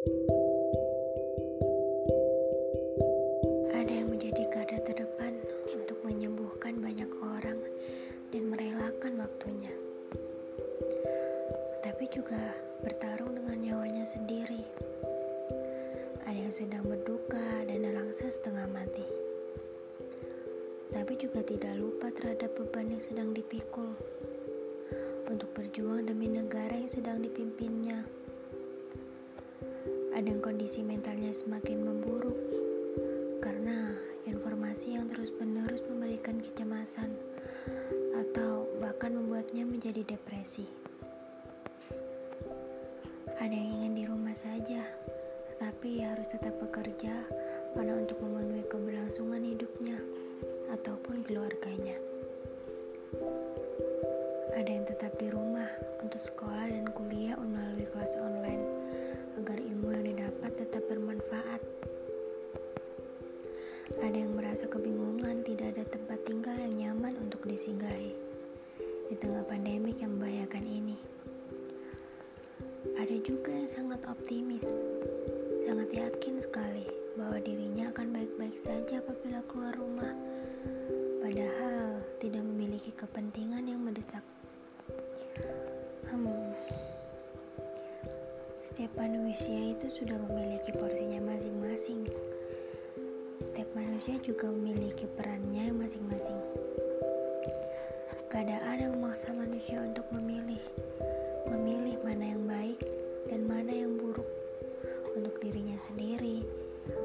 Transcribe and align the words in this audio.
Ada 0.00 0.16
yang 3.92 4.08
menjadi 4.08 4.48
garda 4.48 4.80
terdepan 4.80 5.36
untuk 5.76 6.00
menyembuhkan 6.08 6.80
banyak 6.80 7.12
orang 7.20 7.60
dan 8.32 8.48
merelakan 8.48 9.20
waktunya. 9.20 9.68
Tapi 11.84 12.08
juga 12.08 12.56
bertarung 12.80 13.36
dengan 13.36 13.60
nyawanya 13.60 14.08
sendiri. 14.08 14.64
Ada 16.24 16.48
yang 16.48 16.54
sedang 16.56 16.88
berduka 16.88 17.68
dan 17.68 17.84
nelangsa 17.84 18.32
setengah 18.32 18.72
mati. 18.72 19.04
Tapi 20.96 21.12
juga 21.20 21.44
tidak 21.44 21.76
lupa 21.76 22.08
terhadap 22.08 22.56
beban 22.56 22.88
yang 22.88 23.04
sedang 23.04 23.36
dipikul 23.36 23.92
untuk 25.28 25.52
berjuang 25.52 26.08
demi 26.08 26.32
negara 26.32 26.72
yang 26.72 26.88
sedang 26.88 27.20
dipimpinnya. 27.20 28.19
Ada 30.20 30.36
yang 30.36 30.44
kondisi 30.44 30.84
mentalnya 30.84 31.32
semakin 31.32 31.80
memburuk 31.80 32.36
karena 33.40 33.96
informasi 34.28 34.92
yang 34.92 35.08
terus-menerus 35.08 35.80
memberikan 35.88 36.36
kecemasan 36.44 37.08
atau 38.12 38.68
bahkan 38.84 39.16
membuatnya 39.16 39.64
menjadi 39.64 40.04
depresi. 40.04 40.68
Ada 43.40 43.48
yang 43.48 43.80
ingin 43.80 43.92
di 43.96 44.04
rumah 44.04 44.36
saja, 44.36 44.84
tapi 45.56 46.04
harus 46.04 46.28
tetap 46.28 46.52
bekerja 46.60 47.16
karena 47.72 47.96
untuk 47.96 48.20
memenuhi 48.20 48.68
keberlangsungan 48.68 49.40
hidupnya 49.40 49.96
ataupun 50.68 51.24
keluarganya. 51.24 51.96
Ada 54.52 54.68
yang 54.68 54.84
tetap 54.84 55.16
di 55.16 55.32
rumah 55.32 55.72
untuk 56.04 56.20
sekolah 56.20 56.59
merasa 64.60 64.76
kebingungan 64.76 65.40
tidak 65.40 65.72
ada 65.72 65.84
tempat 65.88 66.20
tinggal 66.28 66.52
yang 66.52 66.76
nyaman 66.76 67.16
untuk 67.16 67.48
disinggahi 67.48 68.12
di 69.08 69.16
tengah 69.16 69.40
pandemik 69.48 69.96
yang 70.04 70.12
membahayakan 70.12 70.60
ini. 70.68 71.00
Ada 72.92 73.16
juga 73.24 73.56
yang 73.56 73.64
sangat 73.64 74.04
optimis, 74.04 74.68
sangat 75.64 75.88
yakin 75.96 76.44
sekali 76.44 76.84
bahwa 77.16 77.40
dirinya 77.40 77.88
akan 77.88 78.12
baik-baik 78.12 78.52
saja 78.60 79.00
apabila 79.00 79.40
keluar 79.48 79.72
rumah, 79.80 80.12
padahal 81.24 82.04
tidak 82.20 82.44
memiliki 82.44 82.92
kepentingan 82.92 83.64
yang 83.64 83.80
mendesak. 83.80 84.20
Hmm, 86.12 86.52
setiap 88.60 88.92
manusia 88.92 89.72
itu 89.72 89.88
sudah 89.88 90.20
memiliki 90.20 90.68
manusia 94.10 94.34
juga 94.34 94.50
memiliki 94.50 95.06
perannya 95.06 95.70
masing-masing. 95.70 96.34
Ada 98.34 98.58
yang 98.74 98.98
memaksa 98.98 99.30
manusia 99.30 99.78
untuk 99.86 100.02
memilih, 100.10 100.58
memilih 101.46 101.94
mana 102.02 102.34
yang 102.34 102.42
baik 102.42 102.82
dan 103.30 103.46
mana 103.46 103.70
yang 103.70 103.94
buruk 104.02 104.26
untuk 105.14 105.38
dirinya 105.38 105.78
sendiri, 105.78 106.42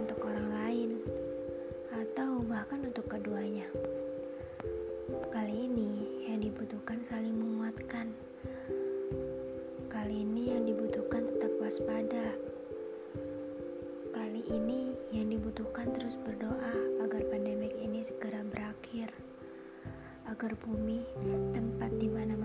untuk 0.00 0.24
orang 0.24 0.48
lain, 0.56 0.90
atau 1.92 2.40
bahkan 2.48 2.80
untuk 2.80 3.04
keduanya. 3.12 3.68
Kali 5.28 5.68
ini 5.68 6.24
yang 6.32 6.40
dibutuhkan 6.40 7.04
saling 7.04 7.36
menguatkan. 7.36 8.08
Kali 9.92 10.24
ini 10.24 10.48
yang 10.48 10.64
dibutuhkan 10.64 11.28
tetap 11.28 11.52
waspada. 11.60 12.45
Kali 14.36 14.52
ini 14.52 14.92
yang 15.16 15.32
dibutuhkan 15.32 15.96
terus 15.96 16.12
berdoa 16.20 16.76
agar 17.00 17.24
pandemik 17.32 17.72
ini 17.80 18.04
segera 18.04 18.44
berakhir. 18.44 19.08
Agar 20.28 20.52
bumi, 20.60 21.00
tempat 21.56 21.96
di 21.96 22.04
mana 22.04 22.36